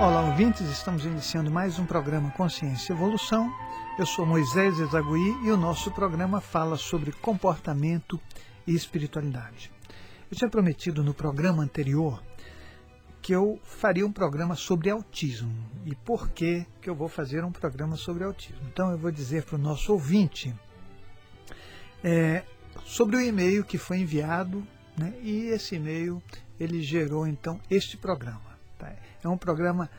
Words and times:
Olá, 0.00 0.22
ouvintes, 0.22 0.60
estamos 0.68 1.04
iniciando 1.04 1.50
mais 1.50 1.76
um 1.76 1.84
programa 1.84 2.30
Consciência 2.30 2.92
e 2.92 2.94
Evolução. 2.94 3.52
Eu 3.98 4.06
sou 4.06 4.24
Moisés 4.24 4.78
Ezagui 4.78 5.36
e 5.42 5.50
o 5.50 5.56
nosso 5.56 5.90
programa 5.90 6.40
fala 6.40 6.76
sobre 6.76 7.10
comportamento 7.10 8.20
e 8.64 8.76
espiritualidade. 8.76 9.72
Eu 10.30 10.36
tinha 10.36 10.48
prometido 10.48 11.02
no 11.02 11.12
programa 11.12 11.64
anterior 11.64 12.22
que 13.20 13.34
eu 13.34 13.58
faria 13.64 14.06
um 14.06 14.12
programa 14.12 14.54
sobre 14.54 14.88
autismo. 14.88 15.52
E 15.84 15.96
por 15.96 16.28
que, 16.28 16.64
que 16.80 16.88
eu 16.88 16.94
vou 16.94 17.08
fazer 17.08 17.44
um 17.44 17.50
programa 17.50 17.96
sobre 17.96 18.22
autismo? 18.22 18.68
Então 18.72 18.92
eu 18.92 18.98
vou 18.98 19.10
dizer 19.10 19.42
para 19.42 19.56
o 19.56 19.58
nosso 19.58 19.92
ouvinte 19.92 20.54
é, 22.04 22.44
sobre 22.84 23.16
o 23.16 23.20
e-mail 23.20 23.64
que 23.64 23.76
foi 23.76 23.98
enviado, 23.98 24.64
né, 24.96 25.12
e 25.20 25.46
esse 25.46 25.74
e-mail 25.74 26.22
ele 26.58 26.82
gerou 26.82 27.26
então 27.26 27.60
este 27.68 27.96
programa. 27.96 28.56
Tá? 28.78 28.94
É 29.22 29.28
um 29.28 29.38
programa 29.38 29.90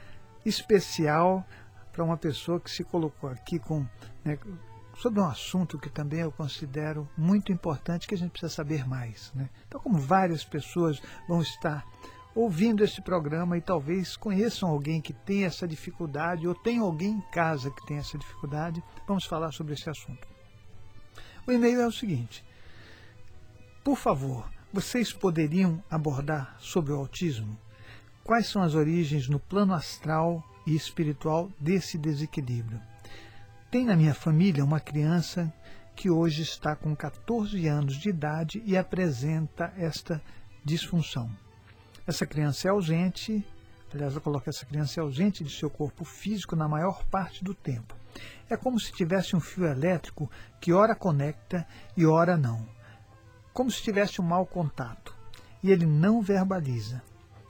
especial 0.45 1.45
para 1.91 2.03
uma 2.03 2.17
pessoa 2.17 2.59
que 2.59 2.71
se 2.71 2.83
colocou 2.83 3.29
aqui 3.29 3.59
com 3.59 3.85
né, 4.23 4.37
sobre 4.97 5.21
um 5.21 5.25
assunto 5.25 5.79
que 5.79 5.89
também 5.89 6.19
eu 6.19 6.31
considero 6.31 7.07
muito 7.17 7.51
importante 7.51 8.07
que 8.07 8.15
a 8.15 8.17
gente 8.17 8.31
precisa 8.31 8.53
saber 8.53 8.87
mais. 8.87 9.31
Né? 9.33 9.49
Então, 9.67 9.79
como 9.79 9.97
várias 9.97 10.43
pessoas 10.43 11.01
vão 11.27 11.41
estar 11.41 11.85
ouvindo 12.35 12.83
esse 12.83 13.01
programa 13.01 13.57
e 13.57 13.61
talvez 13.61 14.15
conheçam 14.15 14.69
alguém 14.69 15.01
que 15.01 15.13
tem 15.13 15.45
essa 15.45 15.67
dificuldade 15.67 16.47
ou 16.47 16.53
tem 16.53 16.79
alguém 16.79 17.11
em 17.11 17.21
casa 17.31 17.71
que 17.71 17.85
tem 17.85 17.97
essa 17.97 18.17
dificuldade, 18.17 18.83
vamos 19.07 19.25
falar 19.25 19.51
sobre 19.51 19.73
esse 19.73 19.89
assunto. 19.89 20.27
O 21.47 21.51
e-mail 21.51 21.81
é 21.81 21.87
o 21.87 21.91
seguinte: 21.91 22.43
Por 23.83 23.97
favor, 23.97 24.49
vocês 24.71 25.11
poderiam 25.11 25.83
abordar 25.89 26.55
sobre 26.59 26.91
o 26.91 26.97
autismo? 26.97 27.57
Quais 28.29 28.45
são 28.45 28.61
as 28.61 28.75
origens 28.75 29.27
no 29.27 29.39
plano 29.39 29.73
astral 29.73 30.47
e 30.63 30.75
espiritual 30.75 31.49
desse 31.59 31.97
desequilíbrio? 31.97 32.79
Tem 33.71 33.83
na 33.83 33.95
minha 33.95 34.13
família 34.13 34.63
uma 34.63 34.79
criança 34.79 35.51
que 35.95 36.11
hoje 36.11 36.43
está 36.43 36.75
com 36.75 36.95
14 36.95 37.65
anos 37.65 37.95
de 37.95 38.09
idade 38.09 38.61
e 38.67 38.77
apresenta 38.77 39.73
esta 39.75 40.21
disfunção. 40.63 41.27
Essa 42.05 42.23
criança 42.23 42.67
é 42.67 42.69
ausente, 42.69 43.43
aliás, 43.91 44.13
eu 44.13 44.21
coloco 44.21 44.47
essa 44.47 44.63
criança 44.63 44.99
é 44.99 45.01
ausente 45.01 45.43
de 45.43 45.49
seu 45.49 45.67
corpo 45.67 46.05
físico 46.05 46.55
na 46.55 46.67
maior 46.67 47.03
parte 47.05 47.43
do 47.43 47.55
tempo. 47.55 47.95
É 48.47 48.55
como 48.55 48.79
se 48.79 48.91
tivesse 48.91 49.35
um 49.35 49.39
fio 49.39 49.65
elétrico 49.65 50.29
que 50.61 50.71
ora 50.71 50.93
conecta 50.93 51.65
e 51.97 52.05
ora 52.05 52.37
não. 52.37 52.63
Como 53.51 53.71
se 53.71 53.81
tivesse 53.81 54.21
um 54.21 54.25
mau 54.25 54.45
contato. 54.45 55.15
E 55.63 55.71
ele 55.71 55.87
não 55.87 56.21
verbaliza. 56.21 57.01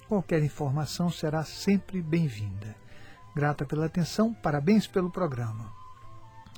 Qualquer 0.10 0.42
informação 0.42 1.12
será 1.12 1.44
sempre 1.44 2.02
bem-vinda. 2.02 2.76
Grata 3.36 3.64
pela 3.64 3.86
atenção, 3.86 4.34
parabéns 4.34 4.88
pelo 4.88 5.12
programa. 5.12 5.72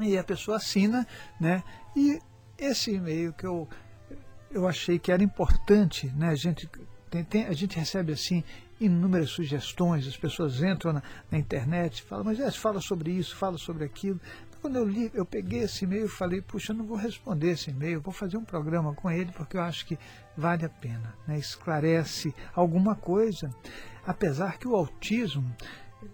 E 0.01 0.17
a 0.17 0.23
pessoa 0.23 0.55
assina, 0.55 1.05
né? 1.37 1.61
E 1.93 2.17
esse 2.57 2.95
e-mail 2.95 3.33
que 3.33 3.45
eu, 3.45 3.67
eu 4.49 4.65
achei 4.65 4.97
que 4.97 5.11
era 5.11 5.21
importante, 5.21 6.07
né? 6.15 6.29
A 6.29 6.35
gente, 6.35 6.65
tem, 7.09 7.25
tem, 7.25 7.45
a 7.45 7.51
gente 7.51 7.77
recebe 7.77 8.13
assim 8.13 8.41
inúmeras 8.79 9.31
sugestões, 9.31 10.07
as 10.07 10.15
pessoas 10.15 10.63
entram 10.63 10.93
na, 10.93 11.03
na 11.29 11.37
internet 11.37 12.03
falam, 12.03 12.23
mas 12.23 12.39
é, 12.39 12.49
fala 12.51 12.79
sobre 12.79 13.11
isso, 13.11 13.35
fala 13.35 13.57
sobre 13.57 13.83
aquilo. 13.83 14.19
Quando 14.61 14.75
eu 14.75 14.87
li, 14.87 15.09
eu 15.15 15.25
peguei 15.25 15.61
esse 15.61 15.85
e-mail 15.85 16.05
e 16.05 16.09
falei, 16.09 16.39
puxa, 16.39 16.71
eu 16.71 16.77
não 16.77 16.85
vou 16.85 16.95
responder 16.95 17.51
esse 17.51 17.71
e-mail, 17.71 17.99
vou 17.99 18.13
fazer 18.13 18.37
um 18.37 18.45
programa 18.45 18.93
com 18.93 19.09
ele 19.09 19.31
porque 19.31 19.57
eu 19.57 19.61
acho 19.61 19.83
que 19.87 19.97
vale 20.37 20.63
a 20.63 20.69
pena, 20.69 21.15
né? 21.27 21.39
esclarece 21.39 22.33
alguma 22.53 22.95
coisa, 22.95 23.49
apesar 24.05 24.59
que 24.59 24.67
o 24.67 24.75
autismo 24.75 25.51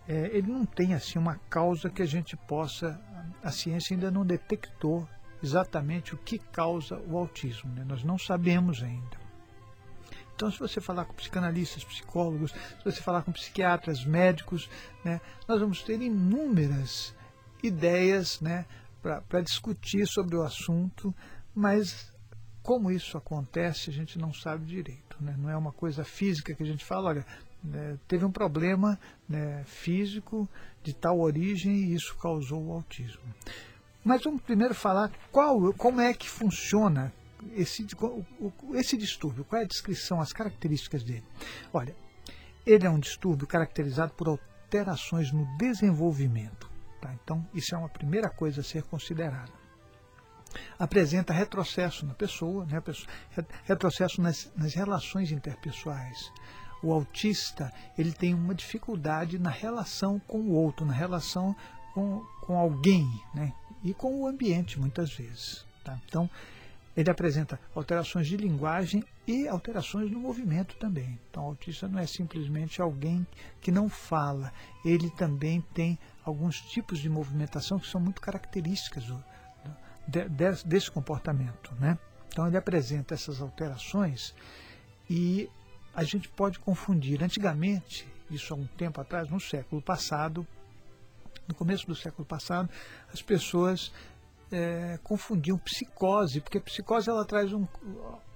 é, 0.07 0.29
ele 0.31 0.49
não 0.49 0.65
tem 0.65 0.93
assim 0.93 1.19
uma 1.19 1.35
causa 1.49 1.89
que 1.89 2.01
a 2.01 2.05
gente 2.05 2.37
possa, 2.37 2.97
a 3.43 3.51
ciência 3.51 3.93
ainda 3.93 4.09
não 4.09 4.25
detectou 4.25 5.07
exatamente 5.43 6.15
o 6.15 6.17
que 6.17 6.39
causa 6.39 6.97
o 7.05 7.17
autismo, 7.17 7.69
né? 7.73 7.83
nós 7.85 8.01
não 8.01 8.17
sabemos 8.17 8.81
ainda. 8.81 9.27
Então, 10.33 10.49
se 10.51 10.59
você 10.59 10.79
falar 10.79 11.03
com 11.03 11.13
psicanalistas, 11.15 11.83
psicólogos, 11.83 12.51
se 12.51 12.85
você 12.85 13.01
falar 13.01 13.23
com 13.23 13.31
psiquiatras, 13.31 14.05
médicos, 14.05 14.69
né, 15.03 15.19
nós 15.47 15.59
vamos 15.59 15.81
ter 15.81 15.99
inúmeras 15.99 17.16
ideias 17.63 18.39
né, 18.41 18.65
para 19.01 19.41
discutir 19.41 20.05
sobre 20.07 20.35
o 20.35 20.43
assunto, 20.43 21.13
mas 21.55 22.11
como 22.61 22.91
isso 22.91 23.17
acontece, 23.17 23.89
a 23.89 23.93
gente 23.93 24.19
não 24.19 24.33
sabe 24.33 24.65
direito. 24.65 25.15
Né? 25.21 25.35
Não 25.37 25.49
é 25.49 25.55
uma 25.55 25.71
coisa 25.71 26.03
física 26.03 26.53
que 26.53 26.63
a 26.63 26.65
gente 26.65 26.83
fala, 26.83 27.09
olha, 27.09 27.25
né, 27.63 27.97
teve 28.07 28.25
um 28.25 28.31
problema 28.31 28.99
né, 29.27 29.63
físico 29.65 30.47
de 30.83 30.93
tal 30.93 31.19
origem 31.19 31.73
e 31.73 31.95
isso 31.95 32.15
causou 32.17 32.65
o 32.65 32.73
autismo. 32.73 33.23
Mas 34.03 34.23
vamos 34.23 34.41
primeiro 34.41 34.73
falar 34.73 35.11
qual, 35.31 35.73
como 35.73 36.01
é 36.01 36.13
que 36.13 36.29
funciona 36.29 37.13
esse, 37.55 37.85
esse 38.73 38.97
distúrbio, 38.97 39.43
qual 39.43 39.61
é 39.61 39.65
a 39.65 39.67
descrição, 39.67 40.21
as 40.21 40.31
características 40.31 41.03
dele. 41.03 41.23
Olha, 41.73 41.95
ele 42.65 42.85
é 42.85 42.89
um 42.89 42.99
distúrbio 42.99 43.47
caracterizado 43.47 44.13
por 44.13 44.27
alterações 44.27 45.31
no 45.31 45.45
desenvolvimento. 45.57 46.69
Tá? 47.07 47.13
Então, 47.23 47.47
isso 47.53 47.73
é 47.73 47.77
uma 47.77 47.87
primeira 47.87 48.29
coisa 48.29 48.59
a 48.59 48.63
ser 48.63 48.83
considerada. 48.83 49.51
Apresenta 50.77 51.33
retrocesso 51.33 52.05
na 52.05 52.13
pessoa, 52.13 52.65
né? 52.65 52.81
retrocesso 53.63 54.21
nas, 54.21 54.51
nas 54.55 54.73
relações 54.73 55.31
interpessoais. 55.31 56.31
O 56.83 56.91
autista 56.91 57.71
ele 57.97 58.11
tem 58.11 58.33
uma 58.33 58.53
dificuldade 58.53 59.39
na 59.39 59.49
relação 59.49 60.19
com 60.19 60.39
o 60.39 60.51
outro, 60.51 60.85
na 60.85 60.93
relação 60.93 61.55
com, 61.93 62.25
com 62.41 62.57
alguém 62.57 63.07
né? 63.33 63.53
e 63.83 63.93
com 63.93 64.21
o 64.21 64.27
ambiente, 64.27 64.79
muitas 64.79 65.13
vezes. 65.13 65.65
Tá? 65.83 65.97
Então, 66.07 66.29
ele 66.95 67.11
apresenta 67.11 67.59
alterações 67.75 68.27
de 68.27 68.35
linguagem 68.35 69.03
e 69.27 69.47
alterações 69.47 70.11
no 70.11 70.19
movimento 70.19 70.75
também. 70.77 71.19
Então, 71.29 71.43
o 71.43 71.47
autista 71.49 71.87
não 71.87 71.99
é 71.99 72.07
simplesmente 72.07 72.81
alguém 72.81 73.25
que 73.61 73.71
não 73.71 73.87
fala, 73.87 74.51
ele 74.83 75.09
também 75.11 75.61
tem 75.73 75.97
alguns 76.29 76.61
tipos 76.61 76.99
de 76.99 77.09
movimentação 77.09 77.79
que 77.79 77.87
são 77.87 77.99
muito 77.99 78.21
características 78.21 79.05
do, 79.05 79.23
de, 80.07 80.27
desse 80.65 80.91
comportamento. 80.91 81.73
Né? 81.79 81.97
Então, 82.27 82.47
ele 82.47 82.57
apresenta 82.57 83.13
essas 83.13 83.41
alterações 83.41 84.33
e 85.09 85.49
a 85.93 86.03
gente 86.03 86.29
pode 86.29 86.59
confundir. 86.59 87.23
Antigamente, 87.23 88.07
isso 88.29 88.53
há 88.53 88.57
um 88.57 88.67
tempo 88.67 89.01
atrás, 89.01 89.29
no 89.29 89.39
século 89.39 89.81
passado, 89.81 90.45
no 91.47 91.55
começo 91.55 91.87
do 91.87 91.95
século 91.95 92.25
passado, 92.25 92.69
as 93.11 93.21
pessoas 93.21 93.91
é, 94.51 94.99
confundiam 95.03 95.57
psicose, 95.57 96.41
porque 96.41 96.57
a 96.57 96.61
psicose 96.61 97.09
ela 97.09 97.25
traz 97.25 97.53
um, 97.53 97.67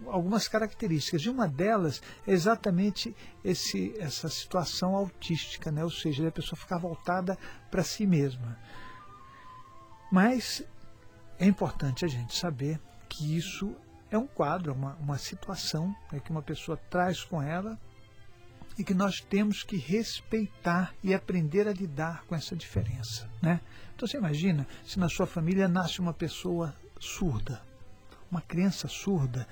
algumas 0.07 0.47
características, 0.47 1.21
e 1.21 1.29
uma 1.29 1.47
delas 1.47 2.01
é 2.27 2.31
exatamente 2.31 3.15
esse, 3.43 3.95
essa 3.97 4.29
situação 4.29 4.95
autística, 4.95 5.71
né? 5.71 5.83
ou 5.83 5.89
seja, 5.89 6.27
a 6.27 6.31
pessoa 6.31 6.59
ficar 6.59 6.77
voltada 6.77 7.37
para 7.69 7.83
si 7.83 8.05
mesma. 8.05 8.57
Mas 10.11 10.63
é 11.39 11.45
importante 11.45 12.03
a 12.03 12.07
gente 12.07 12.37
saber 12.37 12.79
que 13.07 13.37
isso 13.37 13.75
é 14.09 14.17
um 14.17 14.27
quadro, 14.27 14.73
uma, 14.73 14.95
uma 14.95 15.17
situação 15.17 15.95
né, 16.11 16.19
que 16.19 16.31
uma 16.31 16.41
pessoa 16.41 16.77
traz 16.89 17.23
com 17.23 17.41
ela 17.41 17.79
e 18.77 18.83
que 18.83 18.93
nós 18.93 19.19
temos 19.19 19.63
que 19.63 19.77
respeitar 19.77 20.93
e 21.03 21.13
aprender 21.13 21.67
a 21.67 21.73
lidar 21.73 22.23
com 22.25 22.35
essa 22.35 22.55
diferença. 22.55 23.29
Né? 23.41 23.59
Então 23.95 24.07
você 24.07 24.17
imagina 24.17 24.67
se 24.85 24.99
na 24.99 25.09
sua 25.09 25.27
família 25.27 25.67
nasce 25.67 25.99
uma 25.99 26.13
pessoa 26.13 26.75
surda, 26.99 27.61
uma 28.29 28.41
criança 28.41 28.87
surda, 28.87 29.47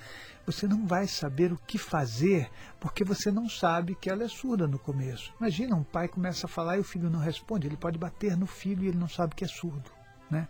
você 0.46 0.68
não 0.68 0.88
vai 0.88 1.08
saber 1.08 1.52
o 1.52 1.58
que 1.58 1.78
fazer 1.78 2.50
porque 2.80 3.04
você 3.04 3.32
não 3.32 3.48
sabe 3.48 3.94
que 3.94 4.10
ela 4.10 4.24
é 4.24 4.28
surda 4.28 4.68
no 4.68 4.80
começo. 4.80 5.34
Imagina, 5.40 5.76
um 5.76 5.84
pai 5.84 6.08
começa 6.08 6.48
a 6.48 6.50
falar 6.50 6.78
e 6.78 6.80
o 6.80 6.84
filho 6.84 7.10
não 7.10 7.20
responde, 7.20 7.68
ele 7.68 7.78
pode 7.78 8.00
bater 8.00 8.36
no 8.36 8.48
filho 8.48 8.84
e 8.84 8.88
ele 8.88 8.98
não 8.98 9.10
sabe 9.10 9.36
que 9.36 9.44
é 9.44 9.48
surdo. 9.48 9.92
Né? 10.32 10.48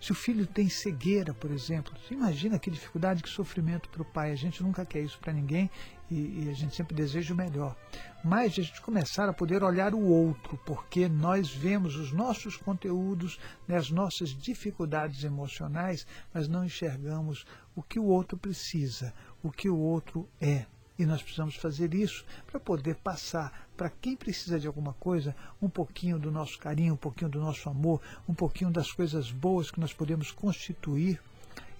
Se 0.00 0.12
o 0.12 0.14
filho 0.14 0.46
tem 0.46 0.68
cegueira, 0.68 1.32
por 1.32 1.50
exemplo, 1.50 1.94
imagina 2.10 2.58
que 2.58 2.70
dificuldade, 2.70 3.22
que 3.22 3.28
sofrimento 3.28 3.88
para 3.88 4.02
o 4.02 4.04
pai. 4.04 4.30
A 4.30 4.36
gente 4.36 4.62
nunca 4.62 4.84
quer 4.84 5.00
isso 5.00 5.18
para 5.18 5.32
ninguém 5.32 5.70
e, 6.10 6.44
e, 6.44 6.48
a 6.50 6.52
gente 6.52 6.74
sempre 6.74 6.94
deseja 6.94 7.34
o 7.34 7.36
melhor. 7.36 7.76
Mas 8.22 8.52
a 8.52 8.62
gente 8.62 8.80
começar 8.80 9.28
a 9.28 9.32
poder 9.32 9.62
olhar 9.62 9.94
o 9.94 10.00
outro, 10.00 10.58
porque 10.64 11.08
nós 11.08 11.50
vemos 11.50 11.96
os 11.96 12.12
nossos 12.12 12.56
conteúdos, 12.56 13.38
né, 13.66 13.76
as 13.76 13.90
nossas 13.90 14.30
dificuldades 14.30 15.24
emocionais, 15.24 16.06
mas 16.32 16.48
não 16.48 16.64
enxergamos 16.64 17.44
o 17.74 17.82
que 17.82 17.98
o 17.98 18.04
outro 18.04 18.36
precisa, 18.36 19.12
o 19.42 19.50
que 19.50 19.68
o 19.68 19.78
outro 19.78 20.28
é. 20.40 20.66
E 20.98 21.04
nós 21.04 21.22
precisamos 21.22 21.56
fazer 21.56 21.92
isso 21.92 22.24
para 22.46 22.58
poder 22.58 22.96
passar 22.96 23.68
para 23.76 23.90
quem 23.90 24.16
precisa 24.16 24.58
de 24.58 24.66
alguma 24.66 24.94
coisa 24.94 25.36
um 25.60 25.68
pouquinho 25.68 26.18
do 26.18 26.30
nosso 26.30 26.58
carinho, 26.58 26.94
um 26.94 26.96
pouquinho 26.96 27.30
do 27.30 27.38
nosso 27.38 27.68
amor, 27.68 28.00
um 28.26 28.32
pouquinho 28.32 28.70
das 28.70 28.90
coisas 28.90 29.30
boas 29.30 29.70
que 29.70 29.78
nós 29.78 29.92
podemos 29.92 30.30
constituir. 30.30 31.20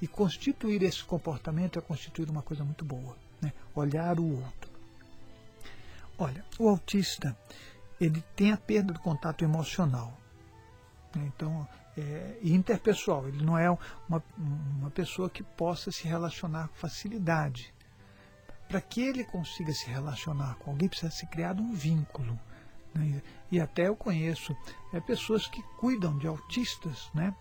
E 0.01 0.07
constituir 0.07 0.83
esse 0.83 1.03
comportamento 1.03 1.79
é 1.79 1.83
constituir 1.83 2.29
uma 2.29 2.43
coisa 2.43 2.63
muito 2.63 2.85
boa, 2.85 3.17
né? 3.41 3.53
olhar 3.75 4.19
o 4.19 4.43
outro. 4.43 4.71
Olha, 6.19 6.45
o 6.59 6.69
autista 6.69 7.37
ele 8.01 8.23
tem 8.35 8.53
a 8.53 8.57
perda 8.57 8.93
do 8.93 9.01
contato 9.01 9.43
emocional. 9.43 10.19
Né? 11.15 11.31
Então, 11.35 11.67
é, 11.97 12.39
interpessoal, 12.43 13.27
ele 13.29 13.43
não 13.43 13.57
é 13.57 13.71
uma, 13.71 14.23
uma 14.37 14.91
pessoa 14.91 15.31
que 15.31 15.43
possa 15.43 15.91
se 15.91 16.07
relacionar 16.07 16.69
com 16.69 16.75
facilidade. 16.75 17.73
Para 18.69 18.81
que 18.81 19.01
ele 19.01 19.25
consiga 19.25 19.73
se 19.73 19.87
relacionar 19.87 20.57
com 20.57 20.73
alguém, 20.73 20.89
precisa 20.89 21.11
ser 21.11 21.27
criado 21.27 21.63
um 21.63 21.73
vínculo. 21.73 22.39
Né? 22.95 23.23
E 23.51 23.61
até 23.61 23.89
eu 23.89 23.97
conheço 23.97 24.57
é, 24.93 25.01
pessoas 25.01 25.47
que 25.47 25.63
cuidam 25.79 26.19
de 26.19 26.27
autistas, 26.27 27.09
né? 27.15 27.35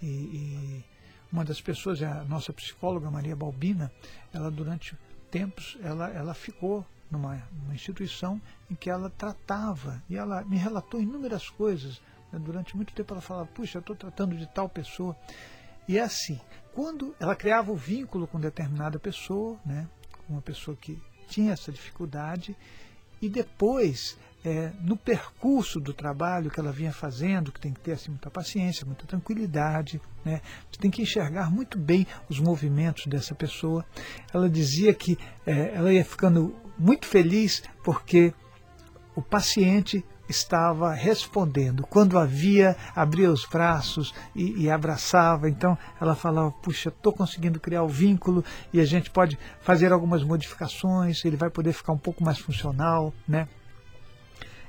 E, 0.00 0.06
e, 0.06 0.84
uma 1.30 1.44
das 1.44 1.60
pessoas, 1.60 2.02
é 2.02 2.06
a 2.06 2.24
nossa 2.24 2.52
psicóloga 2.52 3.10
Maria 3.10 3.36
Balbina, 3.36 3.92
ela 4.32 4.50
durante 4.50 4.96
tempos 5.30 5.78
ela, 5.82 6.08
ela 6.10 6.34
ficou 6.34 6.84
numa, 7.10 7.42
numa 7.52 7.74
instituição 7.74 8.40
em 8.70 8.74
que 8.74 8.88
ela 8.88 9.10
tratava 9.10 10.02
e 10.08 10.16
ela 10.16 10.44
me 10.44 10.56
relatou 10.56 11.00
inúmeras 11.00 11.48
coisas. 11.48 12.00
Né? 12.32 12.38
Durante 12.38 12.76
muito 12.76 12.92
tempo 12.92 13.12
ela 13.12 13.20
falava, 13.20 13.46
puxa, 13.46 13.78
eu 13.78 13.80
estou 13.80 13.96
tratando 13.96 14.36
de 14.36 14.46
tal 14.46 14.68
pessoa. 14.68 15.16
E 15.88 15.98
é 15.98 16.02
assim, 16.02 16.40
quando 16.72 17.14
ela 17.18 17.34
criava 17.34 17.72
o 17.72 17.76
vínculo 17.76 18.26
com 18.26 18.38
determinada 18.38 18.98
pessoa, 18.98 19.58
né, 19.64 19.88
uma 20.28 20.40
pessoa 20.40 20.76
que 20.76 21.02
tinha 21.28 21.52
essa 21.52 21.72
dificuldade, 21.72 22.56
e 23.20 23.28
depois 23.28 24.16
é, 24.44 24.72
no 24.80 24.96
percurso 24.96 25.78
do 25.78 25.92
trabalho 25.92 26.50
que 26.50 26.58
ela 26.58 26.72
vinha 26.72 26.92
fazendo, 26.92 27.52
que 27.52 27.60
tem 27.60 27.72
que 27.72 27.80
ter 27.80 27.92
assim, 27.92 28.10
muita 28.10 28.30
paciência, 28.30 28.86
muita 28.86 29.06
tranquilidade, 29.06 30.00
né? 30.24 30.40
você 30.70 30.80
tem 30.80 30.90
que 30.90 31.02
enxergar 31.02 31.50
muito 31.50 31.78
bem 31.78 32.06
os 32.28 32.40
movimentos 32.40 33.06
dessa 33.06 33.34
pessoa. 33.34 33.84
Ela 34.32 34.48
dizia 34.48 34.94
que 34.94 35.18
é, 35.46 35.74
ela 35.74 35.92
ia 35.92 36.04
ficando 36.04 36.56
muito 36.78 37.06
feliz 37.06 37.62
porque 37.84 38.32
o 39.14 39.20
paciente 39.20 40.04
estava 40.30 40.94
respondendo. 40.94 41.82
Quando 41.82 42.18
havia, 42.18 42.76
abria 42.94 43.30
os 43.30 43.44
braços 43.44 44.14
e, 44.34 44.62
e 44.62 44.70
abraçava. 44.70 45.48
Então 45.48 45.76
ela 46.00 46.14
falava: 46.14 46.50
Puxa, 46.52 46.88
estou 46.88 47.12
conseguindo 47.12 47.60
criar 47.60 47.82
o 47.82 47.88
vínculo 47.88 48.44
e 48.72 48.80
a 48.80 48.84
gente 48.84 49.10
pode 49.10 49.38
fazer 49.60 49.92
algumas 49.92 50.22
modificações, 50.22 51.24
ele 51.24 51.36
vai 51.36 51.50
poder 51.50 51.72
ficar 51.72 51.92
um 51.92 51.98
pouco 51.98 52.24
mais 52.24 52.38
funcional. 52.38 53.12
Né? 53.28 53.48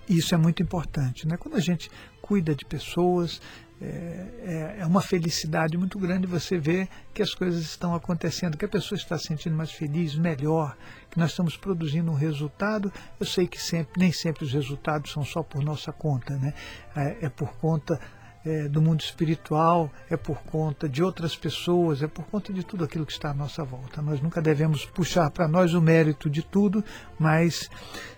Isso 0.07 0.33
é 0.33 0.37
muito 0.37 0.61
importante. 0.61 1.27
Né? 1.27 1.37
Quando 1.37 1.55
a 1.55 1.59
gente 1.59 1.89
cuida 2.21 2.55
de 2.55 2.65
pessoas, 2.65 3.41
é, 3.81 3.85
é, 3.85 4.75
é, 4.81 4.85
uma 4.85 5.01
felicidade 5.01 5.75
muito 5.75 5.97
grande 5.97 6.27
você 6.27 6.55
ver 6.57 6.87
que 7.13 7.21
as 7.21 7.33
coisas 7.33 7.61
estão 7.61 7.95
acontecendo, 7.95 8.55
que 8.55 8.65
a 8.65 8.69
pessoa 8.69 8.95
está 8.95 9.17
se 9.17 9.25
sentindo 9.25 9.55
mais 9.55 9.71
feliz, 9.71 10.15
melhor, 10.15 10.77
que 11.09 11.17
nós 11.17 11.31
estamos 11.31 11.57
produzindo 11.57 12.11
um 12.11 12.15
resultado. 12.15 12.93
Eu 13.19 13.25
sei 13.25 13.47
que 13.47 13.59
sempre, 13.59 13.99
nem 13.99 14.11
sempre 14.11 14.45
os 14.45 14.53
resultados 14.53 15.11
são 15.11 15.25
só 15.25 15.41
por 15.41 15.63
nossa 15.63 15.91
conta, 15.91 16.37
né? 16.37 16.53
é, 16.95 17.25
é 17.25 17.29
por 17.29 17.53
conta 17.57 17.99
é, 18.45 18.67
do 18.67 18.81
mundo 18.81 19.01
espiritual, 19.01 19.91
é 20.09 20.17
por 20.17 20.41
conta 20.43 20.87
de 20.87 21.01
outras 21.01 21.35
pessoas, 21.35 22.03
é 22.03 22.07
por 22.07 22.25
conta 22.25 22.53
de 22.53 22.63
tudo 22.63 22.83
aquilo 22.83 23.05
que 23.05 23.11
está 23.11 23.31
à 23.31 23.33
nossa 23.33 23.63
volta. 23.63 23.99
Nós 23.99 24.21
nunca 24.21 24.41
devemos 24.41 24.85
puxar 24.85 25.29
para 25.31 25.47
nós 25.47 25.73
o 25.73 25.81
mérito 25.81 26.29
de 26.29 26.43
tudo, 26.43 26.83
mas 27.19 27.67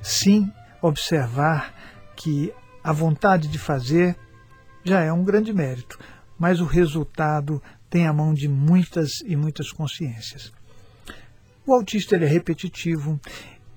sim 0.02 0.52
observar 0.84 1.74
que 2.16 2.54
a 2.84 2.92
vontade 2.92 3.48
de 3.48 3.58
fazer 3.58 4.18
já 4.84 5.00
é 5.02 5.12
um 5.14 5.24
grande 5.24 5.54
mérito, 5.54 5.98
mas 6.38 6.60
o 6.60 6.66
resultado 6.66 7.64
tem 7.90 8.06
a 8.06 8.14
mão 8.14 8.34
de 8.34 8.50
muitas 8.50 9.22
e 9.26 9.36
muitas 9.36 9.72
consciências. 9.72 10.52
O 11.66 11.74
autista 11.74 12.16
ele 12.16 12.26
é 12.26 12.28
repetitivo, 12.28 13.20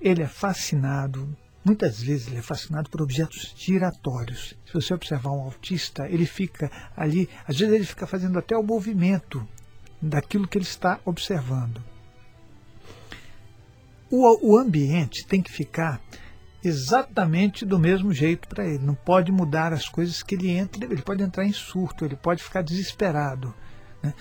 ele 0.01 0.21
é 0.21 0.27
fascinado, 0.27 1.33
muitas 1.63 2.01
vezes 2.01 2.27
ele 2.27 2.39
é 2.39 2.41
fascinado 2.41 2.89
por 2.89 3.01
objetos 3.01 3.53
giratórios. 3.55 4.53
Se 4.65 4.73
você 4.73 4.93
observar 4.93 5.31
um 5.31 5.41
autista, 5.41 6.09
ele 6.09 6.25
fica 6.25 6.69
ali, 6.95 7.29
às 7.47 7.57
vezes 7.57 7.73
ele 7.73 7.85
fica 7.85 8.05
fazendo 8.05 8.37
até 8.37 8.57
o 8.57 8.63
movimento 8.63 9.47
daquilo 10.01 10.47
que 10.47 10.57
ele 10.57 10.65
está 10.65 10.99
observando. 11.05 11.81
O, 14.11 14.51
o 14.51 14.57
ambiente 14.57 15.25
tem 15.25 15.41
que 15.41 15.51
ficar 15.51 16.01
exatamente 16.63 17.65
do 17.65 17.79
mesmo 17.79 18.11
jeito 18.11 18.47
para 18.47 18.65
ele. 18.65 18.83
Não 18.83 18.95
pode 18.95 19.31
mudar 19.31 19.73
as 19.73 19.87
coisas 19.87 20.23
que 20.23 20.35
ele 20.35 20.49
entra. 20.49 20.85
Ele 20.85 21.01
pode 21.01 21.23
entrar 21.23 21.45
em 21.45 21.53
surto, 21.53 22.05
ele 22.05 22.15
pode 22.15 22.43
ficar 22.43 22.61
desesperado. 22.61 23.53
Né? 24.01 24.13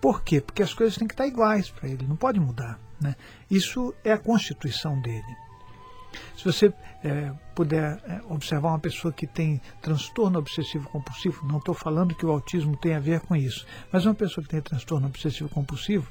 Por 0.00 0.22
quê? 0.22 0.40
Porque 0.40 0.62
as 0.62 0.72
coisas 0.72 0.96
têm 0.96 1.06
que 1.06 1.14
estar 1.14 1.26
iguais 1.26 1.70
para 1.70 1.88
ele, 1.88 2.06
não 2.06 2.16
pode 2.16 2.40
mudar. 2.40 2.80
Né? 3.00 3.14
Isso 3.50 3.94
é 4.04 4.12
a 4.12 4.18
constituição 4.18 5.00
dele. 5.00 5.36
Se 6.36 6.44
você 6.44 6.72
é, 7.04 7.32
puder 7.54 8.00
é, 8.04 8.20
observar 8.28 8.70
uma 8.70 8.78
pessoa 8.78 9.12
que 9.12 9.26
tem 9.26 9.60
transtorno 9.80 10.38
obsessivo 10.38 10.88
compulsivo, 10.88 11.46
não 11.46 11.58
estou 11.58 11.74
falando 11.74 12.14
que 12.14 12.26
o 12.26 12.30
autismo 12.30 12.76
tem 12.76 12.94
a 12.94 13.00
ver 13.00 13.20
com 13.20 13.36
isso, 13.36 13.66
mas 13.92 14.06
uma 14.06 14.14
pessoa 14.14 14.42
que 14.42 14.50
tem 14.50 14.60
transtorno 14.60 15.06
obsessivo 15.06 15.48
compulsivo, 15.48 16.08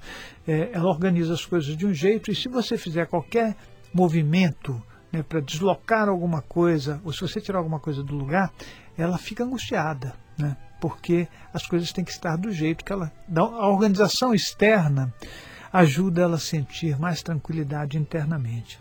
é, 0.48 0.70
ela 0.72 0.88
organiza 0.90 1.34
as 1.34 1.46
coisas 1.46 1.76
de 1.76 1.86
um 1.86 1.94
jeito 1.94 2.32
e 2.32 2.36
se 2.36 2.48
você 2.48 2.78
fizer 2.78 3.08
qualquer 3.08 3.56
movimento 3.94 4.82
né, 5.12 5.24
para 5.24 5.40
deslocar 5.40 6.08
alguma 6.08 6.42
coisa, 6.42 7.02
ou 7.04 7.12
se 7.12 7.22
você 7.22 7.42
tirar 7.42 7.60
alguma 7.60 7.80
coisa 7.80 8.04
do 8.04 8.16
lugar, 8.16 8.52
ela 8.98 9.18
fica 9.18 9.44
angustiada, 9.44 10.14
né, 10.38 10.56
porque 10.80 11.28
as 11.54 11.66
coisas 11.66 11.92
têm 11.92 12.04
que 12.04 12.12
estar 12.12 12.36
do 12.38 12.52
jeito 12.52 12.84
que 12.86 12.92
ela. 12.92 13.12
A 13.36 13.68
organização 13.68 14.34
externa 14.34 15.14
ajuda 15.72 16.22
ela 16.22 16.36
a 16.36 16.40
sentir 16.40 16.98
mais 17.00 17.22
tranquilidade 17.22 17.98
internamente. 17.98 18.80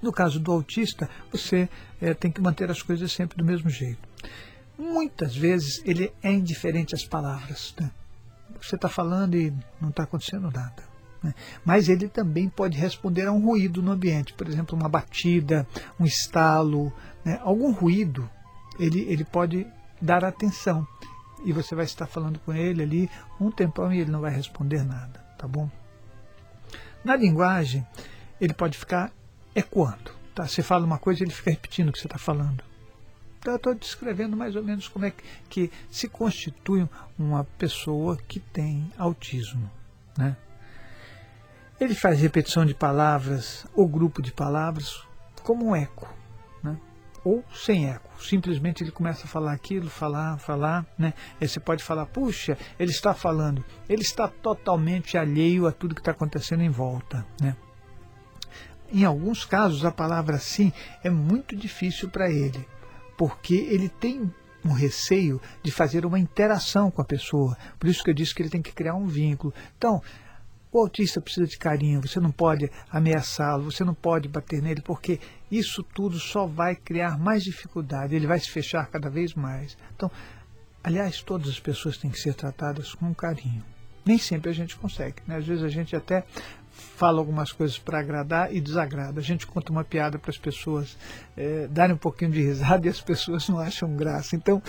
No 0.00 0.12
caso 0.12 0.38
do 0.38 0.52
autista, 0.52 1.08
você 1.30 1.68
é, 2.00 2.14
tem 2.14 2.30
que 2.30 2.40
manter 2.40 2.70
as 2.70 2.82
coisas 2.82 3.10
sempre 3.10 3.36
do 3.36 3.44
mesmo 3.44 3.68
jeito. 3.68 4.08
Muitas 4.78 5.36
vezes 5.36 5.82
ele 5.84 6.12
é 6.22 6.32
indiferente 6.32 6.94
às 6.94 7.04
palavras. 7.04 7.74
Né? 7.80 7.90
Você 8.60 8.76
está 8.76 8.88
falando 8.88 9.36
e 9.36 9.52
não 9.80 9.90
está 9.90 10.04
acontecendo 10.04 10.50
nada. 10.50 10.87
Né? 11.22 11.34
Mas 11.64 11.88
ele 11.88 12.08
também 12.08 12.48
pode 12.48 12.76
responder 12.78 13.26
a 13.26 13.32
um 13.32 13.44
ruído 13.44 13.82
no 13.82 13.92
ambiente, 13.92 14.32
por 14.34 14.48
exemplo, 14.48 14.76
uma 14.76 14.88
batida, 14.88 15.66
um 15.98 16.04
estalo, 16.04 16.92
né? 17.24 17.40
algum 17.42 17.72
ruído, 17.72 18.28
ele, 18.78 19.00
ele 19.08 19.24
pode 19.24 19.66
dar 20.00 20.24
atenção. 20.24 20.86
E 21.44 21.52
você 21.52 21.74
vai 21.74 21.84
estar 21.84 22.06
falando 22.06 22.38
com 22.40 22.52
ele 22.52 22.82
ali 22.82 23.10
um 23.40 23.50
tempão 23.50 23.92
e 23.92 24.00
ele 24.00 24.10
não 24.10 24.20
vai 24.20 24.32
responder 24.32 24.84
nada, 24.84 25.20
tá 25.38 25.46
bom? 25.46 25.70
Na 27.04 27.14
linguagem, 27.14 27.86
ele 28.40 28.52
pode 28.52 28.76
ficar 28.76 29.12
ecoando. 29.54 30.10
Tá? 30.34 30.46
Você 30.46 30.62
fala 30.62 30.84
uma 30.84 30.98
coisa 30.98 31.22
ele 31.22 31.32
fica 31.32 31.50
repetindo 31.50 31.88
o 31.88 31.92
que 31.92 31.98
você 31.98 32.06
está 32.06 32.18
falando. 32.18 32.62
Então, 33.38 33.52
eu 33.52 33.56
estou 33.56 33.74
descrevendo 33.74 34.36
mais 34.36 34.56
ou 34.56 34.62
menos 34.62 34.88
como 34.88 35.04
é 35.04 35.10
que, 35.12 35.22
que 35.48 35.72
se 35.90 36.08
constitui 36.08 36.88
uma 37.16 37.44
pessoa 37.44 38.16
que 38.28 38.40
tem 38.40 38.92
autismo. 38.98 39.70
Né? 40.16 40.36
Ele 41.80 41.94
faz 41.94 42.20
repetição 42.20 42.66
de 42.66 42.74
palavras 42.74 43.66
ou 43.74 43.86
grupo 43.86 44.20
de 44.20 44.32
palavras 44.32 45.06
como 45.42 45.68
um 45.68 45.76
eco, 45.76 46.12
né? 46.62 46.76
ou 47.24 47.44
sem 47.54 47.88
eco. 47.88 48.10
Simplesmente 48.20 48.82
ele 48.82 48.90
começa 48.90 49.24
a 49.24 49.28
falar 49.28 49.52
aquilo, 49.52 49.88
falar, 49.88 50.38
falar. 50.38 50.84
Né? 50.98 51.14
Aí 51.40 51.46
você 51.46 51.60
pode 51.60 51.84
falar, 51.84 52.06
puxa, 52.06 52.58
ele 52.78 52.90
está 52.90 53.14
falando. 53.14 53.64
Ele 53.88 54.02
está 54.02 54.26
totalmente 54.26 55.16
alheio 55.16 55.66
a 55.66 55.72
tudo 55.72 55.94
que 55.94 56.00
está 56.00 56.10
acontecendo 56.10 56.62
em 56.62 56.70
volta. 56.70 57.24
Né? 57.40 57.56
Em 58.90 59.04
alguns 59.04 59.44
casos, 59.44 59.84
a 59.84 59.92
palavra 59.92 60.38
sim 60.38 60.72
é 61.04 61.10
muito 61.10 61.54
difícil 61.54 62.08
para 62.08 62.30
ele, 62.30 62.66
porque 63.16 63.54
ele 63.54 63.88
tem 63.88 64.32
um 64.64 64.72
receio 64.72 65.40
de 65.62 65.70
fazer 65.70 66.04
uma 66.04 66.18
interação 66.18 66.90
com 66.90 67.00
a 67.00 67.04
pessoa. 67.04 67.56
Por 67.78 67.88
isso 67.88 68.02
que 68.02 68.10
eu 68.10 68.14
disse 68.14 68.34
que 68.34 68.42
ele 68.42 68.50
tem 68.50 68.62
que 68.62 68.72
criar 68.72 68.94
um 68.94 69.06
vínculo. 69.06 69.54
Então, 69.76 70.02
o 70.72 70.78
autista 70.78 71.20
precisa 71.20 71.46
de 71.46 71.58
carinho, 71.58 72.00
você 72.00 72.20
não 72.20 72.30
pode 72.30 72.70
ameaçá-lo, 72.90 73.70
você 73.70 73.84
não 73.84 73.94
pode 73.94 74.28
bater 74.28 74.62
nele, 74.62 74.82
porque 74.82 75.18
isso 75.50 75.82
tudo 75.82 76.18
só 76.18 76.46
vai 76.46 76.76
criar 76.76 77.18
mais 77.18 77.42
dificuldade, 77.42 78.14
ele 78.14 78.26
vai 78.26 78.38
se 78.38 78.50
fechar 78.50 78.86
cada 78.86 79.08
vez 79.08 79.34
mais. 79.34 79.76
Então, 79.96 80.10
aliás, 80.82 81.22
todas 81.22 81.48
as 81.48 81.60
pessoas 81.60 81.96
têm 81.96 82.10
que 82.10 82.20
ser 82.20 82.34
tratadas 82.34 82.94
com 82.94 83.14
carinho. 83.14 83.64
Nem 84.04 84.18
sempre 84.18 84.50
a 84.50 84.54
gente 84.54 84.76
consegue, 84.76 85.16
né? 85.26 85.36
às 85.36 85.46
vezes 85.46 85.62
a 85.62 85.68
gente 85.68 85.94
até 85.94 86.24
fala 86.70 87.18
algumas 87.18 87.52
coisas 87.52 87.78
para 87.78 87.98
agradar 87.98 88.54
e 88.54 88.60
desagrada. 88.60 89.20
A 89.20 89.22
gente 89.22 89.46
conta 89.46 89.72
uma 89.72 89.84
piada 89.84 90.18
para 90.18 90.30
as 90.30 90.38
pessoas 90.38 90.96
é, 91.36 91.66
darem 91.66 91.94
um 91.94 91.98
pouquinho 91.98 92.30
de 92.30 92.40
risada 92.40 92.86
e 92.86 92.90
as 92.90 93.00
pessoas 93.00 93.48
não 93.48 93.58
acham 93.58 93.94
graça. 93.96 94.36
Então, 94.36 94.62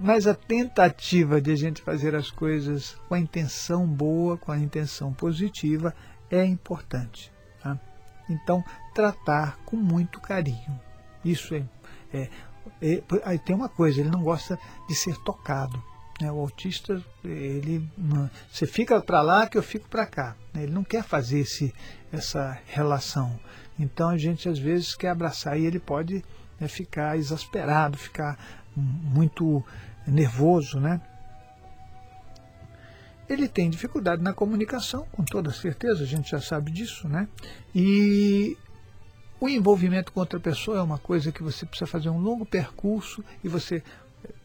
mas 0.00 0.26
a 0.26 0.34
tentativa 0.34 1.40
de 1.40 1.50
a 1.50 1.56
gente 1.56 1.80
fazer 1.80 2.14
as 2.14 2.30
coisas 2.30 2.96
com 3.08 3.14
a 3.14 3.18
intenção 3.18 3.86
boa, 3.86 4.36
com 4.36 4.52
a 4.52 4.58
intenção 4.58 5.12
positiva, 5.12 5.94
é 6.30 6.44
importante. 6.44 7.32
Tá? 7.62 7.78
Então, 8.28 8.64
tratar 8.94 9.58
com 9.64 9.76
muito 9.76 10.20
carinho. 10.20 10.80
Isso 11.24 11.54
é, 11.54 11.62
é, 12.12 12.30
é. 12.82 13.02
Aí 13.24 13.38
tem 13.38 13.56
uma 13.56 13.68
coisa, 13.68 14.00
ele 14.00 14.10
não 14.10 14.22
gosta 14.22 14.58
de 14.88 14.94
ser 14.94 15.16
tocado. 15.18 15.82
Né? 16.20 16.30
O 16.30 16.40
autista, 16.40 17.02
ele. 17.24 17.88
Você 18.52 18.66
fica 18.66 19.00
para 19.00 19.22
lá 19.22 19.46
que 19.46 19.56
eu 19.56 19.62
fico 19.62 19.88
para 19.88 20.06
cá. 20.06 20.36
Né? 20.52 20.64
Ele 20.64 20.72
não 20.72 20.84
quer 20.84 21.02
fazer 21.02 21.40
esse, 21.40 21.74
essa 22.12 22.58
relação. 22.66 23.38
Então 23.78 24.08
a 24.08 24.16
gente 24.16 24.48
às 24.48 24.58
vezes 24.58 24.94
quer 24.94 25.08
abraçar 25.08 25.58
e 25.58 25.66
ele 25.66 25.78
pode 25.78 26.24
né, 26.58 26.68
ficar 26.68 27.16
exasperado, 27.16 27.98
ficar 27.98 28.38
muito 28.76 29.64
nervoso, 30.06 30.78
né? 30.78 31.00
Ele 33.28 33.48
tem 33.48 33.68
dificuldade 33.68 34.22
na 34.22 34.32
comunicação, 34.32 35.06
com 35.10 35.24
toda 35.24 35.50
certeza, 35.50 36.04
a 36.04 36.06
gente 36.06 36.30
já 36.30 36.40
sabe 36.40 36.70
disso, 36.70 37.08
né? 37.08 37.26
E 37.74 38.56
o 39.40 39.48
envolvimento 39.48 40.12
com 40.12 40.20
outra 40.20 40.38
pessoa 40.38 40.78
é 40.78 40.82
uma 40.82 40.98
coisa 40.98 41.32
que 41.32 41.42
você 41.42 41.66
precisa 41.66 41.90
fazer 41.90 42.08
um 42.08 42.18
longo 42.18 42.46
percurso 42.46 43.24
e 43.42 43.48
você 43.48 43.82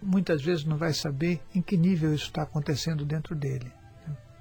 muitas 0.01 0.41
vezes 0.41 0.65
não 0.65 0.77
vai 0.77 0.93
saber 0.93 1.39
em 1.53 1.61
que 1.61 1.77
nível 1.77 2.13
isso 2.13 2.25
está 2.25 2.41
acontecendo 2.41 3.05
dentro 3.05 3.35
dele. 3.35 3.71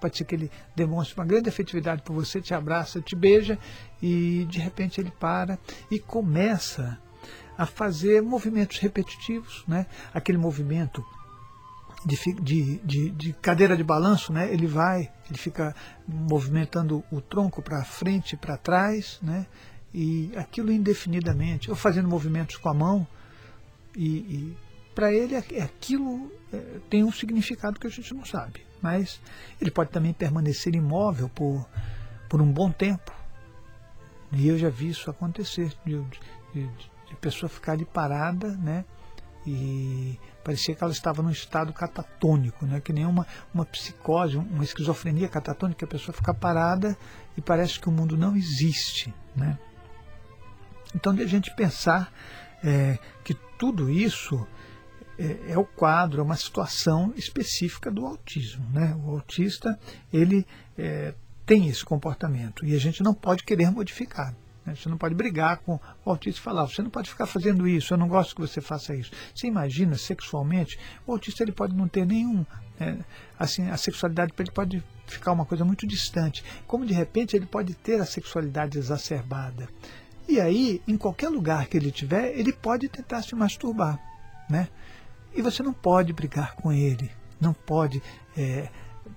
Pode 0.00 0.16
ser 0.16 0.24
que 0.24 0.34
ele 0.34 0.50
demonstre 0.74 1.14
uma 1.18 1.26
grande 1.26 1.50
afetividade 1.50 2.02
por 2.02 2.14
você, 2.14 2.40
te 2.40 2.54
abraça, 2.54 3.02
te 3.02 3.14
beija 3.14 3.58
e 4.02 4.46
de 4.48 4.58
repente 4.58 5.00
ele 5.00 5.10
para 5.10 5.58
e 5.90 5.98
começa 5.98 6.98
a 7.60 7.66
fazer 7.66 8.22
movimentos 8.22 8.78
repetitivos, 8.78 9.64
né? 9.68 9.84
aquele 10.14 10.38
movimento 10.38 11.04
de, 12.06 12.16
de, 12.40 12.78
de, 12.78 13.10
de, 13.10 13.32
cadeira 13.34 13.76
de 13.76 13.84
balanço, 13.84 14.32
né? 14.32 14.50
ele 14.50 14.66
vai, 14.66 15.12
ele 15.28 15.38
fica 15.38 15.76
movimentando 16.08 17.04
o 17.12 17.20
tronco 17.20 17.60
para 17.60 17.84
frente 17.84 18.32
e 18.32 18.36
para 18.38 18.56
trás, 18.56 19.18
né? 19.20 19.46
e 19.92 20.32
aquilo 20.36 20.72
indefinidamente, 20.72 21.68
ou 21.68 21.76
fazendo 21.76 22.08
movimentos 22.08 22.56
com 22.56 22.70
a 22.70 22.72
mão, 22.72 23.06
e, 23.94 24.06
e 24.06 24.56
para 24.94 25.12
ele 25.12 25.36
aquilo 25.36 26.32
é, 26.50 26.78
tem 26.88 27.04
um 27.04 27.12
significado 27.12 27.78
que 27.78 27.86
a 27.86 27.90
gente 27.90 28.14
não 28.14 28.24
sabe, 28.24 28.62
mas 28.80 29.20
ele 29.60 29.70
pode 29.70 29.90
também 29.90 30.14
permanecer 30.14 30.74
imóvel 30.74 31.28
por, 31.28 31.68
por 32.26 32.40
um 32.40 32.50
bom 32.50 32.72
tempo, 32.72 33.12
e 34.32 34.48
eu 34.48 34.58
já 34.58 34.70
vi 34.70 34.88
isso 34.88 35.10
acontecer, 35.10 35.74
de, 35.84 36.00
de, 36.54 36.89
de 37.10 37.16
pessoa 37.16 37.50
ficar 37.50 37.72
ali 37.72 37.84
parada, 37.84 38.56
né? 38.56 38.84
e 39.46 40.18
parecia 40.44 40.74
que 40.74 40.82
ela 40.82 40.92
estava 40.92 41.22
num 41.22 41.30
estado 41.30 41.72
catatônico, 41.72 42.66
né? 42.66 42.80
que 42.80 42.92
nem 42.92 43.06
uma, 43.06 43.26
uma 43.52 43.64
psicose, 43.64 44.36
uma 44.36 44.64
esquizofrenia 44.64 45.28
catatônica, 45.28 45.84
a 45.84 45.88
pessoa 45.88 46.14
fica 46.14 46.32
parada 46.34 46.96
e 47.36 47.40
parece 47.40 47.80
que 47.80 47.88
o 47.88 47.92
mundo 47.92 48.16
não 48.16 48.36
existe. 48.36 49.12
Né? 49.34 49.58
Então, 50.94 51.14
de 51.14 51.22
a 51.22 51.26
gente 51.26 51.54
pensar 51.54 52.12
é, 52.62 52.98
que 53.24 53.34
tudo 53.34 53.90
isso 53.90 54.46
é, 55.18 55.52
é, 55.52 55.58
o 55.58 55.64
quadro, 55.64 56.20
é 56.20 56.24
uma 56.24 56.36
situação 56.36 57.12
específica 57.16 57.90
do 57.90 58.06
autismo. 58.06 58.68
Né? 58.70 58.94
O 59.04 59.10
autista 59.10 59.78
ele 60.12 60.46
é, 60.76 61.14
tem 61.46 61.68
esse 61.68 61.84
comportamento 61.84 62.64
e 62.64 62.74
a 62.74 62.78
gente 62.78 63.02
não 63.02 63.14
pode 63.14 63.42
querer 63.44 63.70
modificar. 63.70 64.34
Né? 64.70 64.76
Você 64.76 64.88
não 64.88 64.96
pode 64.96 65.14
brigar 65.14 65.58
com 65.58 65.74
o 66.04 66.10
autista 66.10 66.40
e 66.40 66.42
falar, 66.42 66.66
você 66.66 66.80
não 66.80 66.90
pode 66.90 67.10
ficar 67.10 67.26
fazendo 67.26 67.66
isso, 67.66 67.92
eu 67.92 67.98
não 67.98 68.08
gosto 68.08 68.34
que 68.34 68.40
você 68.40 68.60
faça 68.60 68.94
isso. 68.94 69.10
Você 69.34 69.46
imagina 69.46 69.96
sexualmente, 69.96 70.78
o 71.06 71.12
autista 71.12 71.42
ele 71.42 71.52
pode 71.52 71.74
não 71.74 71.88
ter 71.88 72.06
nenhum. 72.06 72.46
É, 72.78 72.96
assim, 73.38 73.68
a 73.68 73.76
sexualidade 73.76 74.32
ele 74.38 74.50
pode 74.52 74.82
ficar 75.06 75.32
uma 75.32 75.44
coisa 75.44 75.64
muito 75.64 75.86
distante. 75.86 76.44
Como 76.66 76.86
de 76.86 76.94
repente 76.94 77.36
ele 77.36 77.46
pode 77.46 77.74
ter 77.74 78.00
a 78.00 78.06
sexualidade 78.06 78.78
exacerbada. 78.78 79.68
E 80.28 80.40
aí, 80.40 80.80
em 80.86 80.96
qualquer 80.96 81.28
lugar 81.28 81.66
que 81.66 81.76
ele 81.76 81.90
tiver, 81.90 82.38
ele 82.38 82.52
pode 82.52 82.88
tentar 82.88 83.22
se 83.22 83.34
masturbar. 83.34 83.98
Né? 84.48 84.68
E 85.34 85.42
você 85.42 85.62
não 85.62 85.72
pode 85.72 86.12
brigar 86.12 86.54
com 86.54 86.72
ele, 86.72 87.10
não 87.40 87.52
pode 87.52 88.02
é, 88.36 88.68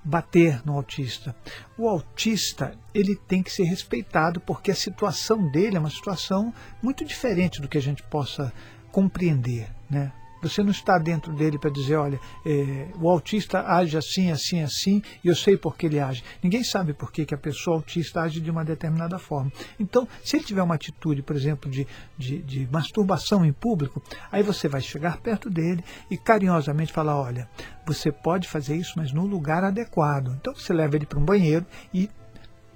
bater 0.03 0.62
no 0.65 0.74
autista. 0.74 1.36
O 1.77 1.88
autista 1.88 2.77
ele 2.93 3.15
tem 3.15 3.41
que 3.41 3.51
ser 3.51 3.63
respeitado 3.63 4.39
porque 4.39 4.72
a 4.72 4.75
situação 4.75 5.50
dele 5.50 5.77
é 5.77 5.79
uma 5.79 5.89
situação 5.89 6.53
muito 6.81 7.05
diferente 7.05 7.62
do 7.62 7.67
que 7.67 7.77
a 7.77 7.81
gente 7.81 8.03
possa 8.03 8.51
compreender, 8.91 9.69
né? 9.89 10.12
Você 10.50 10.64
não 10.64 10.72
está 10.72 10.98
dentro 10.98 11.34
dele 11.34 11.58
para 11.58 11.70
dizer, 11.70 11.96
olha, 11.96 12.20
é, 12.46 12.88
o 13.00 13.10
autista 13.10 13.62
age 13.62 13.98
assim, 13.98 14.32
assim, 14.32 14.62
assim, 14.62 15.02
e 15.24 15.28
eu 15.28 15.36
sei 15.36 15.58
por 15.58 15.76
que 15.76 15.86
ele 15.86 16.00
age. 16.00 16.24
Ninguém 16.42 16.64
sabe 16.64 16.94
por 16.94 17.12
que, 17.12 17.26
que 17.26 17.34
a 17.34 17.38
pessoa 17.38 17.78
autista 17.78 18.22
age 18.22 18.42
de 18.42 18.52
uma 18.52 18.64
determinada 18.66 19.18
forma. 19.18 19.52
Então, 19.80 20.08
se 20.24 20.38
ele 20.38 20.46
tiver 20.46 20.62
uma 20.62 20.76
atitude, 20.76 21.22
por 21.22 21.36
exemplo, 21.36 21.70
de, 21.70 21.88
de, 22.18 22.42
de 22.42 22.68
masturbação 22.72 23.46
em 23.46 23.54
público, 23.54 24.02
aí 24.32 24.44
você 24.44 24.68
vai 24.68 24.82
chegar 24.82 25.18
perto 25.18 25.50
dele 25.50 25.84
e 26.10 26.18
carinhosamente 26.18 26.94
falar, 26.94 27.20
olha, 27.20 27.48
você 27.86 28.12
pode 28.12 28.48
fazer 28.48 28.76
isso, 28.76 28.94
mas 28.96 29.12
no 29.12 29.26
lugar 29.26 29.64
adequado. 29.64 30.36
Então 30.40 30.54
você 30.54 30.74
leva 30.74 30.96
ele 30.96 31.06
para 31.06 31.20
um 31.20 31.26
banheiro 31.26 31.66
e, 31.94 32.10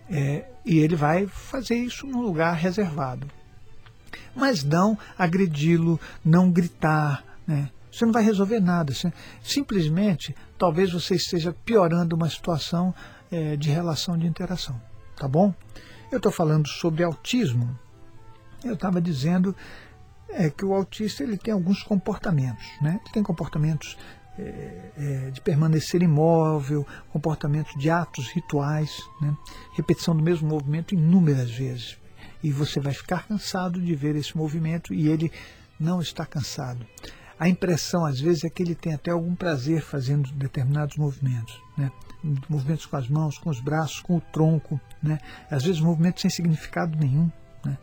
é, 0.09 0.45
e 0.65 0.79
ele 0.79 0.95
vai 0.95 1.27
fazer 1.27 1.75
isso 1.75 2.07
num 2.07 2.21
lugar 2.21 2.53
reservado. 2.53 3.27
Mas 4.35 4.63
não 4.63 4.97
agredi-lo, 5.17 5.99
não 6.23 6.51
gritar, 6.51 7.23
né? 7.47 7.69
Você 7.91 8.05
não 8.05 8.13
vai 8.13 8.23
resolver 8.23 8.59
nada. 8.59 8.93
Você, 8.93 9.11
simplesmente, 9.41 10.35
talvez 10.57 10.91
você 10.91 11.15
esteja 11.15 11.55
piorando 11.65 12.15
uma 12.15 12.29
situação 12.29 12.93
é, 13.31 13.55
de 13.55 13.69
relação 13.69 14.17
de 14.17 14.27
interação. 14.27 14.79
Tá 15.15 15.27
bom? 15.27 15.53
Eu 16.11 16.17
estou 16.17 16.31
falando 16.31 16.67
sobre 16.67 17.03
autismo. 17.03 17.77
Eu 18.63 18.73
estava 18.73 19.01
dizendo 19.01 19.55
é, 20.29 20.49
que 20.49 20.63
o 20.63 20.73
autista 20.73 21.23
ele 21.23 21.37
tem 21.37 21.53
alguns 21.53 21.81
comportamentos. 21.81 22.65
Né? 22.81 22.99
Ele 23.03 23.13
tem 23.13 23.23
comportamentos 23.23 23.97
é, 24.37 24.91
é, 24.97 25.31
de 25.31 25.41
permanecer 25.41 26.03
imóvel, 26.03 26.85
comportamentos 27.11 27.73
de 27.79 27.89
atos 27.89 28.27
rituais, 28.29 29.01
né? 29.19 29.35
repetição 29.73 30.15
do 30.15 30.21
mesmo 30.21 30.47
movimento 30.47 30.93
inúmeras 30.93 31.49
vezes. 31.49 31.97
E 32.43 32.51
você 32.51 32.79
vai 32.79 32.93
ficar 32.93 33.27
cansado 33.27 33.81
de 33.81 33.95
ver 33.95 34.15
esse 34.15 34.37
movimento 34.37 34.93
e 34.93 35.07
ele 35.07 35.31
não 35.79 35.99
está 35.99 36.25
cansado 36.25 36.85
a 37.39 37.47
impressão 37.47 38.05
às 38.05 38.19
vezes 38.19 38.43
é 38.43 38.49
que 38.49 38.63
ele 38.63 38.75
tem 38.75 38.93
até 38.93 39.11
algum 39.11 39.35
prazer 39.35 39.81
fazendo 39.81 40.31
determinados 40.31 40.97
movimentos, 40.97 41.61
né? 41.77 41.91
movimentos 42.49 42.85
com 42.85 42.97
as 42.97 43.07
mãos, 43.07 43.37
com 43.37 43.49
os 43.49 43.59
braços, 43.59 44.01
com 44.01 44.17
o 44.17 44.21
tronco, 44.21 44.79
né? 45.01 45.19
às 45.49 45.63
vezes 45.63 45.79
movimentos 45.79 46.21
sem 46.21 46.31
significado 46.31 46.97
nenhum. 46.97 47.31
Né? 47.63 47.77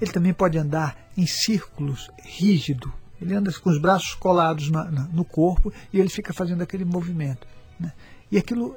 Ele 0.00 0.12
também 0.12 0.32
pode 0.32 0.58
andar 0.58 1.10
em 1.16 1.26
círculos 1.26 2.10
rígido, 2.22 2.92
ele 3.20 3.34
anda 3.34 3.52
com 3.52 3.70
os 3.70 3.80
braços 3.80 4.14
colados 4.14 4.70
na, 4.70 4.84
na, 4.90 5.02
no 5.04 5.24
corpo 5.24 5.72
e 5.92 5.98
ele 5.98 6.08
fica 6.08 6.32
fazendo 6.32 6.62
aquele 6.62 6.84
movimento. 6.84 7.46
Né? 7.78 7.92
E 8.30 8.38
aquilo 8.38 8.76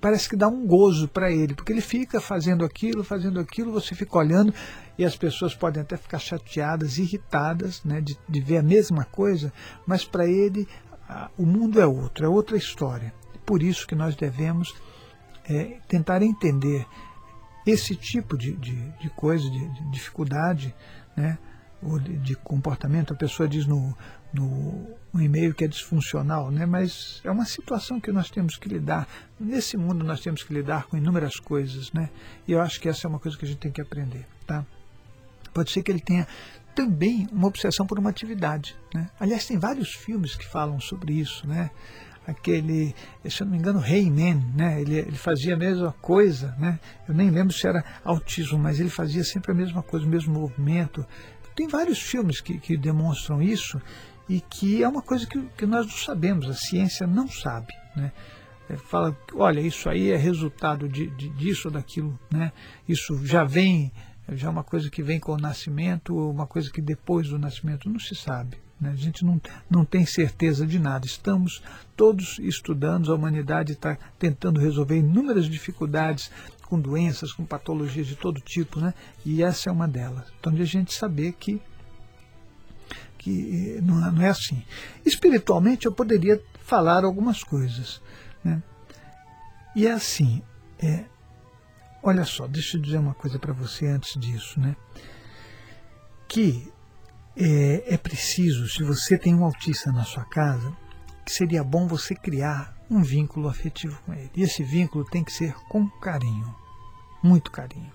parece 0.00 0.28
que 0.28 0.36
dá 0.36 0.48
um 0.48 0.66
gozo 0.66 1.08
para 1.08 1.30
ele, 1.30 1.54
porque 1.54 1.72
ele 1.72 1.80
fica 1.80 2.20
fazendo 2.20 2.64
aquilo, 2.64 3.02
fazendo 3.02 3.40
aquilo, 3.40 3.72
você 3.72 3.94
fica 3.94 4.18
olhando 4.18 4.52
e 4.98 5.04
as 5.04 5.16
pessoas 5.16 5.54
podem 5.54 5.82
até 5.82 5.96
ficar 5.96 6.18
chateadas, 6.18 6.98
irritadas 6.98 7.82
né, 7.84 8.00
de, 8.00 8.16
de 8.28 8.40
ver 8.40 8.58
a 8.58 8.62
mesma 8.62 9.04
coisa, 9.04 9.52
mas 9.86 10.04
para 10.04 10.26
ele 10.26 10.68
a, 11.08 11.30
o 11.36 11.44
mundo 11.44 11.80
é 11.80 11.86
outro, 11.86 12.24
é 12.24 12.28
outra 12.28 12.56
história. 12.56 13.12
Por 13.44 13.62
isso 13.62 13.86
que 13.86 13.94
nós 13.94 14.14
devemos 14.14 14.74
é, 15.48 15.78
tentar 15.88 16.22
entender 16.22 16.86
esse 17.66 17.94
tipo 17.94 18.36
de, 18.36 18.56
de, 18.56 18.74
de 18.98 19.10
coisa, 19.10 19.48
de, 19.48 19.68
de 19.68 19.90
dificuldade, 19.90 20.74
né, 21.16 21.38
ou 21.82 21.98
de, 21.98 22.34
comportamento. 22.36 23.12
A 23.12 23.16
pessoa 23.16 23.48
diz 23.48 23.66
no, 23.66 23.96
no, 24.32 24.88
no 25.12 25.22
e-mail 25.22 25.54
que 25.54 25.64
é 25.64 25.68
disfuncional, 25.68 26.50
né? 26.50 26.64
mas 26.64 27.20
é 27.24 27.30
uma 27.30 27.44
situação 27.44 28.00
que 28.00 28.10
nós 28.10 28.30
temos 28.30 28.56
que 28.56 28.68
lidar. 28.68 29.06
Nesse 29.38 29.76
mundo 29.76 30.04
nós 30.04 30.20
temos 30.20 30.42
que 30.42 30.54
lidar 30.54 30.86
com 30.86 30.96
inúmeras 30.96 31.36
coisas, 31.36 31.92
né? 31.92 32.10
e 32.46 32.52
eu 32.52 32.60
acho 32.60 32.80
que 32.80 32.88
essa 32.88 33.06
é 33.06 33.08
uma 33.08 33.18
coisa 33.18 33.36
que 33.36 33.44
a 33.44 33.48
gente 33.48 33.58
tem 33.58 33.72
que 33.72 33.80
aprender. 33.80 34.26
Tá? 34.46 34.64
Pode 35.52 35.70
ser 35.70 35.82
que 35.82 35.92
ele 35.92 36.00
tenha 36.00 36.26
também 36.74 37.28
uma 37.30 37.46
obsessão 37.46 37.86
por 37.86 37.98
uma 37.98 38.10
atividade. 38.10 38.74
Né? 38.94 39.08
Aliás, 39.20 39.46
tem 39.46 39.58
vários 39.58 39.92
filmes 39.92 40.34
que 40.34 40.46
falam 40.46 40.80
sobre 40.80 41.12
isso. 41.12 41.46
Né? 41.46 41.70
Aquele, 42.26 42.94
se 43.28 43.42
eu 43.42 43.44
não 43.44 43.52
me 43.52 43.58
engano, 43.58 43.78
Rayman, 43.78 44.42
né? 44.56 44.80
ele, 44.80 44.96
ele 44.96 45.16
fazia 45.16 45.54
a 45.54 45.58
mesma 45.58 45.92
coisa. 46.00 46.54
Né? 46.58 46.80
Eu 47.06 47.14
nem 47.14 47.30
lembro 47.30 47.52
se 47.52 47.66
era 47.66 47.84
autismo, 48.02 48.58
mas 48.58 48.80
ele 48.80 48.88
fazia 48.88 49.24
sempre 49.24 49.52
a 49.52 49.54
mesma 49.54 49.82
coisa, 49.82 50.06
o 50.06 50.08
mesmo 50.08 50.32
movimento. 50.32 51.06
Tem 51.54 51.68
vários 51.68 52.00
filmes 52.00 52.40
que, 52.40 52.58
que 52.58 52.76
demonstram 52.78 53.42
isso 53.42 53.80
e 54.32 54.40
que 54.40 54.82
é 54.82 54.88
uma 54.88 55.02
coisa 55.02 55.26
que, 55.26 55.38
que 55.58 55.66
nós 55.66 55.86
não 55.86 55.94
sabemos, 55.94 56.48
a 56.48 56.54
ciência 56.54 57.06
não 57.06 57.28
sabe. 57.28 57.74
Né? 57.94 58.10
É, 58.66 58.76
fala, 58.78 59.14
olha, 59.34 59.60
isso 59.60 59.90
aí 59.90 60.10
é 60.10 60.16
resultado 60.16 60.88
de, 60.88 61.08
de, 61.08 61.28
disso 61.28 61.68
ou 61.68 61.74
daquilo, 61.74 62.18
né? 62.30 62.50
isso 62.88 63.26
já 63.26 63.44
vem, 63.44 63.92
já 64.30 64.46
é 64.46 64.50
uma 64.50 64.64
coisa 64.64 64.88
que 64.88 65.02
vem 65.02 65.20
com 65.20 65.32
o 65.32 65.36
nascimento 65.36 66.16
ou 66.16 66.30
uma 66.30 66.46
coisa 66.46 66.70
que 66.70 66.80
depois 66.80 67.28
do 67.28 67.38
nascimento, 67.38 67.90
não 67.90 68.00
se 68.00 68.14
sabe. 68.14 68.56
Né? 68.80 68.92
A 68.92 68.96
gente 68.96 69.22
não, 69.22 69.38
não 69.68 69.84
tem 69.84 70.06
certeza 70.06 70.66
de 70.66 70.78
nada. 70.78 71.04
Estamos 71.04 71.62
todos 71.94 72.38
estudando, 72.38 73.12
a 73.12 73.14
humanidade 73.14 73.72
está 73.72 73.98
tentando 74.18 74.58
resolver 74.58 74.96
inúmeras 74.96 75.44
dificuldades 75.44 76.30
com 76.62 76.80
doenças, 76.80 77.34
com 77.34 77.44
patologias 77.44 78.06
de 78.06 78.16
todo 78.16 78.40
tipo, 78.40 78.80
né? 78.80 78.94
e 79.26 79.42
essa 79.42 79.68
é 79.68 79.72
uma 79.72 79.86
delas. 79.86 80.32
Então, 80.40 80.54
de 80.54 80.62
a 80.62 80.64
gente 80.64 80.94
saber 80.94 81.34
que 81.34 81.60
que 83.22 83.78
não, 83.82 84.12
não 84.12 84.22
é 84.22 84.28
assim. 84.28 84.62
Espiritualmente 85.04 85.86
eu 85.86 85.92
poderia 85.92 86.42
falar 86.64 87.04
algumas 87.04 87.42
coisas. 87.42 88.00
Né? 88.44 88.62
E 89.74 89.86
é 89.86 89.92
assim, 89.92 90.42
é, 90.78 91.04
olha 92.02 92.24
só, 92.24 92.46
deixa 92.46 92.76
eu 92.76 92.82
dizer 92.82 92.98
uma 92.98 93.14
coisa 93.14 93.38
para 93.38 93.52
você 93.52 93.86
antes 93.86 94.18
disso. 94.20 94.60
Né? 94.60 94.76
que 96.32 96.72
é, 97.36 97.94
é 97.94 97.96
preciso, 97.98 98.66
se 98.66 98.82
você 98.82 99.18
tem 99.18 99.34
um 99.34 99.44
autista 99.44 99.92
na 99.92 100.02
sua 100.02 100.24
casa, 100.24 100.74
que 101.26 101.30
seria 101.30 101.62
bom 101.62 101.86
você 101.86 102.14
criar 102.14 102.74
um 102.90 103.02
vínculo 103.02 103.50
afetivo 103.50 104.00
com 104.06 104.14
ele. 104.14 104.30
E 104.34 104.42
esse 104.42 104.62
vínculo 104.62 105.04
tem 105.04 105.22
que 105.22 105.30
ser 105.30 105.54
com 105.68 105.86
carinho, 106.00 106.54
muito 107.22 107.50
carinho. 107.50 107.92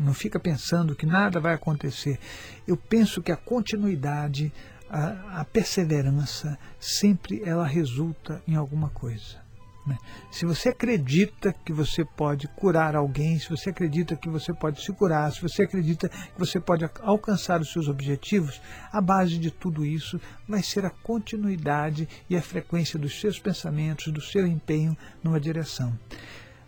Não 0.00 0.14
fica 0.14 0.38
pensando 0.38 0.94
que 0.94 1.06
nada 1.06 1.40
vai 1.40 1.54
acontecer. 1.54 2.18
Eu 2.66 2.76
penso 2.76 3.22
que 3.22 3.32
a 3.32 3.36
continuidade, 3.36 4.52
a, 4.88 5.40
a 5.40 5.44
perseverança, 5.44 6.58
sempre 6.78 7.42
ela 7.44 7.66
resulta 7.66 8.42
em 8.46 8.56
alguma 8.56 8.90
coisa. 8.90 9.44
Né? 9.86 9.98
Se 10.30 10.46
você 10.46 10.70
acredita 10.70 11.52
que 11.52 11.72
você 11.72 12.04
pode 12.04 12.48
curar 12.48 12.96
alguém, 12.96 13.38
se 13.38 13.50
você 13.50 13.70
acredita 13.70 14.16
que 14.16 14.28
você 14.28 14.52
pode 14.52 14.82
se 14.82 14.92
curar, 14.92 15.30
se 15.32 15.42
você 15.42 15.62
acredita 15.62 16.08
que 16.08 16.38
você 16.38 16.58
pode 16.58 16.88
alcançar 17.02 17.60
os 17.60 17.70
seus 17.70 17.88
objetivos, 17.88 18.60
a 18.90 19.00
base 19.00 19.38
de 19.38 19.50
tudo 19.50 19.84
isso 19.84 20.18
vai 20.48 20.62
ser 20.62 20.86
a 20.86 20.90
continuidade 20.90 22.08
e 22.30 22.36
a 22.36 22.42
frequência 22.42 22.98
dos 22.98 23.20
seus 23.20 23.38
pensamentos, 23.38 24.12
do 24.12 24.22
seu 24.22 24.46
empenho 24.46 24.96
numa 25.22 25.38
direção. 25.38 25.98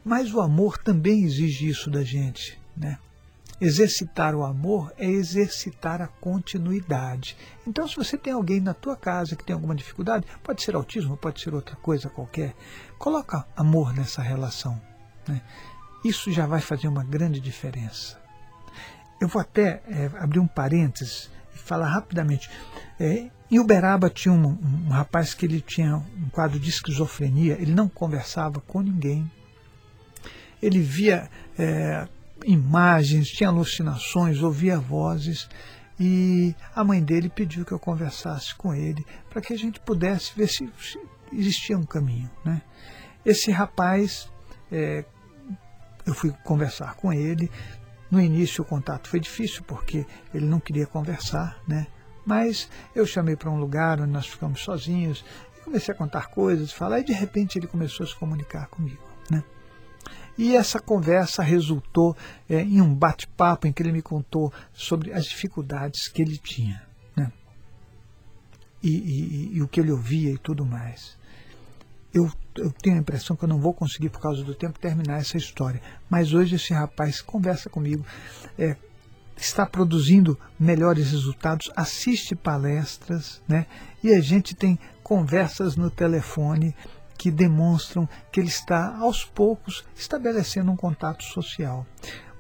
Mas 0.05 0.33
o 0.33 0.41
amor 0.41 0.79
também 0.79 1.25
exige 1.25 1.69
isso 1.69 1.91
da 1.91 2.05
gente. 2.05 2.61
Né? 2.77 2.99
Exercitar 3.59 4.35
o 4.35 4.45
amor 4.45 4.93
é 4.99 5.07
exercitar 5.07 6.03
a 6.03 6.07
continuidade. 6.07 7.37
Então, 7.67 7.89
se 7.89 7.97
você 7.97 8.19
tem 8.19 8.33
alguém 8.33 8.61
na 8.61 8.75
tua 8.75 8.97
casa 8.97 9.35
que 9.35 9.45
tem 9.45 9.55
alguma 9.55 9.75
dificuldade, 9.75 10.27
pode 10.43 10.63
ser 10.63 10.75
autismo, 10.75 11.17
pode 11.17 11.41
ser 11.41 11.55
outra 11.55 11.75
coisa 11.77 12.11
qualquer, 12.11 12.55
coloca 12.99 13.47
amor 13.57 13.95
nessa 13.95 14.21
relação. 14.21 14.81
Né? 15.27 15.41
Isso 16.05 16.31
já 16.31 16.47
vai 16.47 16.61
fazer 16.61 16.87
uma 16.87 17.03
grande 17.03 17.41
diferença. 17.41 18.21
Eu 19.21 19.29
vou 19.29 19.41
até 19.41 19.83
é, 19.89 20.11
abrir 20.19 20.39
um 20.39 20.47
parênteses 20.47 21.31
e 21.55 21.59
falar 21.59 21.89
rapidamente. 21.89 22.51
É, 23.01 23.31
em 23.51 23.59
Uberaba 23.59 24.11
tinha 24.11 24.33
um, 24.33 24.47
um, 24.47 24.89
rapaz 24.91 25.33
que 25.33 25.47
ele 25.47 25.61
tinha 25.61 25.97
um 25.97 26.29
quadro 26.31 26.59
de 26.59 26.69
esquizofrenia, 26.69 27.55
ele 27.55 27.73
não 27.73 27.89
conversava 27.89 28.61
com 28.61 28.83
ninguém. 28.83 29.31
Ele 30.61 30.81
via 30.81 31.31
é, 31.59 32.07
imagens, 32.45 33.29
tinha 33.29 33.49
alucinações, 33.49 34.43
ouvia 34.43 34.79
vozes. 34.79 35.49
E 35.99 36.55
a 36.75 36.85
mãe 36.85 37.03
dele 37.03 37.29
pediu 37.29 37.65
que 37.65 37.73
eu 37.73 37.79
conversasse 37.79 38.55
com 38.55 38.75
ele 38.75 39.05
para 39.31 39.41
que 39.41 39.53
a 39.53 39.59
gente 39.59 39.81
pudesse 39.81 40.33
ver 40.37 40.49
se, 40.49 40.71
se 40.79 40.99
existia 41.33 41.77
um 41.77 41.85
caminho. 41.85 42.31
Né? 42.45 42.61
Esse 43.25 43.51
rapaz, 43.51 44.31
é, 44.71 45.05
eu 46.05 46.15
fui 46.15 46.33
conversar 46.45 46.95
com 46.97 47.13
ele. 47.13 47.51
No 48.11 48.21
início 48.21 48.63
o 48.63 48.67
contato 48.67 49.09
foi 49.09 49.19
difícil 49.19 49.63
porque 49.67 50.07
ele 50.33 50.47
não 50.47 50.61
queria 50.61 50.87
conversar, 50.87 51.61
né? 51.67 51.89
Mas 52.25 52.69
eu 52.95 53.05
chamei 53.05 53.35
para 53.35 53.51
um 53.51 53.59
lugar 53.59 54.01
onde 54.01 54.13
nós 54.13 54.27
ficamos 54.27 54.61
sozinhos 54.61 55.25
comecei 55.67 55.93
a 55.93 55.97
contar 55.97 56.29
coisas, 56.29 56.73
falar 56.73 57.01
e 57.01 57.05
de 57.05 57.13
repente 57.13 57.59
ele 57.59 57.67
começou 57.67 58.05
a 58.05 58.09
se 58.09 58.15
comunicar 58.15 58.69
comigo, 58.69 59.03
né? 59.29 59.43
E 60.39 60.55
essa 60.55 60.79
conversa 60.79 61.43
resultou 61.43 62.17
é, 62.49 62.61
em 62.61 62.81
um 62.81 62.95
bate-papo 62.95 63.67
em 63.67 63.73
que 63.73 63.83
ele 63.83 63.93
me 63.93 64.03
contou 64.03 64.53
sobre 64.73 65.13
as 65.13 65.25
dificuldades 65.25 66.09
que 66.09 66.21
ele 66.21 66.37
tinha. 66.37 66.83
Né? 67.17 67.33
E, 68.83 68.91
e, 68.91 69.57
e, 69.57 69.63
o 69.63 69.69
que 69.69 69.81
ele 69.81 69.93
ouvia 69.93 70.31
e 70.31 70.39
tudo 70.39 70.65
mais. 70.65 71.17
Eu, 72.13 72.31
eu, 72.57 72.71
tenho 72.71 72.97
a 72.97 73.01
impressão 73.01 73.37
que 73.37 73.45
eu 73.45 73.49
não 73.49 73.61
vou 73.61 73.75
conseguir, 73.75 74.09
por 74.09 74.21
causa 74.21 74.43
do 74.43 74.55
tempo, 74.55 74.79
terminar 74.79 75.19
essa 75.19 75.37
história. 75.37 75.81
Mas 76.09 76.33
hoje 76.33 76.57
esse 76.57 76.73
rapaz 76.73 77.21
conversa 77.21 77.69
comigo, 77.69 78.05
é, 78.59 78.77
está 79.37 79.67
produzindo 79.67 80.39
melhores 80.59 81.11
resultados, 81.11 81.71
assiste 81.77 82.35
palestras, 82.35 83.43
né? 83.47 83.67
e 84.03 84.13
a 84.15 84.21
gente 84.21 84.55
tem 84.55 84.79
conversas 85.03 85.77
no 85.77 85.91
telefone 85.91 86.75
que 87.17 87.31
demonstram 87.31 88.09
que 88.31 88.41
ele 88.41 88.49
está, 88.49 88.97
aos 88.99 89.25
poucos, 89.25 89.85
estabelecendo 89.95 90.71
um 90.71 90.77
contato 90.77 91.25
social. 91.25 91.87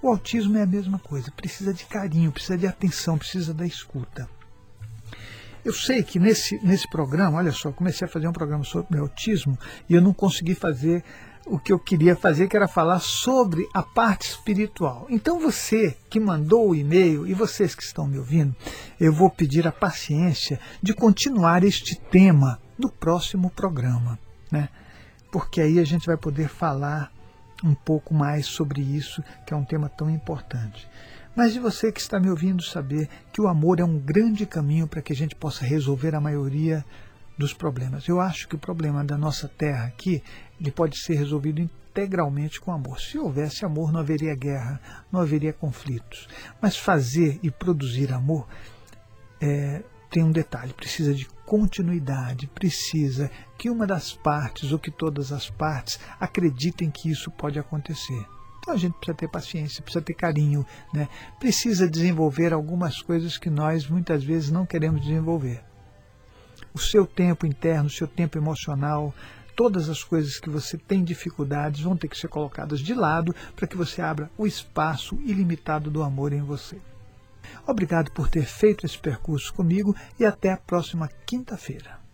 O 0.02 0.08
autismo 0.08 0.56
é 0.58 0.62
a 0.62 0.66
mesma 0.66 0.98
coisa, 0.98 1.32
precisa 1.32 1.72
de 1.72 1.84
carinho, 1.86 2.30
precisa 2.30 2.56
de 2.56 2.66
atenção, 2.66 3.18
precisa 3.18 3.52
da 3.52 3.66
escuta. 3.66 4.28
Eu 5.64 5.72
sei 5.72 6.04
que 6.04 6.20
nesse, 6.20 6.64
nesse 6.64 6.88
programa, 6.88 7.38
olha 7.38 7.50
só, 7.50 7.72
comecei 7.72 8.06
a 8.06 8.10
fazer 8.10 8.28
um 8.28 8.32
programa 8.32 8.62
sobre 8.62 9.00
autismo 9.00 9.58
e 9.88 9.94
eu 9.94 10.00
não 10.00 10.12
consegui 10.12 10.54
fazer 10.54 11.02
o 11.44 11.58
que 11.58 11.72
eu 11.72 11.78
queria 11.78 12.14
fazer, 12.14 12.48
que 12.48 12.56
era 12.56 12.68
falar 12.68 13.00
sobre 13.00 13.68
a 13.74 13.82
parte 13.82 14.28
espiritual. 14.28 15.06
Então 15.08 15.40
você 15.40 15.96
que 16.08 16.20
mandou 16.20 16.70
o 16.70 16.74
e-mail 16.74 17.26
e 17.26 17.34
vocês 17.34 17.74
que 17.74 17.82
estão 17.82 18.06
me 18.06 18.18
ouvindo, 18.18 18.54
eu 19.00 19.12
vou 19.12 19.30
pedir 19.30 19.66
a 19.66 19.72
paciência 19.72 20.60
de 20.82 20.94
continuar 20.94 21.64
este 21.64 21.96
tema 21.96 22.60
no 22.78 22.88
próximo 22.88 23.50
programa 23.50 24.18
né? 24.50 24.68
porque 25.30 25.60
aí 25.60 25.78
a 25.78 25.84
gente 25.84 26.06
vai 26.06 26.16
poder 26.16 26.48
falar 26.48 27.12
um 27.62 27.74
pouco 27.74 28.14
mais 28.14 28.46
sobre 28.46 28.80
isso, 28.80 29.22
que 29.46 29.52
é 29.52 29.56
um 29.56 29.64
tema 29.64 29.88
tão 29.88 30.08
importante. 30.08 30.88
Mas 31.34 31.52
de 31.52 31.60
você 31.60 31.92
que 31.92 32.00
está 32.00 32.18
me 32.18 32.30
ouvindo 32.30 32.62
saber 32.62 33.08
que 33.32 33.40
o 33.42 33.46
amor 33.46 33.78
é 33.78 33.84
um 33.84 33.98
grande 33.98 34.46
caminho 34.46 34.86
para 34.86 35.02
que 35.02 35.12
a 35.12 35.16
gente 35.16 35.34
possa 35.34 35.64
resolver 35.64 36.14
a 36.14 36.20
maioria 36.20 36.82
dos 37.36 37.52
problemas. 37.52 38.08
Eu 38.08 38.18
acho 38.18 38.48
que 38.48 38.54
o 38.54 38.58
problema 38.58 39.04
da 39.04 39.18
nossa 39.18 39.46
terra 39.46 39.84
aqui, 39.84 40.22
ele 40.58 40.70
pode 40.70 40.98
ser 40.98 41.16
resolvido 41.16 41.60
integralmente 41.60 42.58
com 42.58 42.72
amor. 42.72 42.98
Se 42.98 43.18
houvesse 43.18 43.62
amor, 43.66 43.92
não 43.92 44.00
haveria 44.00 44.34
guerra, 44.34 44.80
não 45.12 45.20
haveria 45.20 45.52
conflitos. 45.52 46.26
Mas 46.62 46.78
fazer 46.78 47.38
e 47.42 47.50
produzir 47.50 48.10
amor 48.10 48.48
é, 49.38 49.82
tem 50.16 50.24
um 50.24 50.32
detalhe, 50.32 50.72
precisa 50.72 51.12
de 51.12 51.28
continuidade, 51.44 52.46
precisa 52.46 53.30
que 53.58 53.68
uma 53.68 53.86
das 53.86 54.14
partes 54.14 54.72
ou 54.72 54.78
que 54.78 54.90
todas 54.90 55.30
as 55.30 55.50
partes 55.50 56.00
acreditem 56.18 56.90
que 56.90 57.10
isso 57.10 57.30
pode 57.30 57.58
acontecer. 57.58 58.24
Então 58.58 58.72
a 58.72 58.78
gente 58.78 58.94
precisa 58.94 59.14
ter 59.14 59.28
paciência, 59.28 59.82
precisa 59.82 60.02
ter 60.02 60.14
carinho, 60.14 60.64
né? 60.90 61.06
precisa 61.38 61.86
desenvolver 61.86 62.54
algumas 62.54 63.02
coisas 63.02 63.36
que 63.36 63.50
nós 63.50 63.86
muitas 63.86 64.24
vezes 64.24 64.50
não 64.50 64.64
queremos 64.64 65.02
desenvolver. 65.02 65.62
O 66.72 66.78
seu 66.78 67.06
tempo 67.06 67.46
interno, 67.46 67.88
o 67.88 67.92
seu 67.92 68.08
tempo 68.08 68.38
emocional, 68.38 69.14
todas 69.54 69.90
as 69.90 70.02
coisas 70.02 70.40
que 70.40 70.48
você 70.48 70.78
tem 70.78 71.04
dificuldades 71.04 71.82
vão 71.82 71.94
ter 71.94 72.08
que 72.08 72.16
ser 72.16 72.28
colocadas 72.28 72.80
de 72.80 72.94
lado 72.94 73.36
para 73.54 73.68
que 73.68 73.76
você 73.76 74.00
abra 74.00 74.30
o 74.38 74.46
espaço 74.46 75.18
ilimitado 75.26 75.90
do 75.90 76.02
amor 76.02 76.32
em 76.32 76.40
você. 76.40 76.80
Obrigado 77.66 78.12
por 78.12 78.28
ter 78.28 78.44
feito 78.44 78.86
esse 78.86 78.98
percurso 78.98 79.52
comigo 79.52 79.94
e 80.18 80.24
até 80.24 80.52
a 80.52 80.56
próxima 80.56 81.08
quinta-feira. 81.26 82.05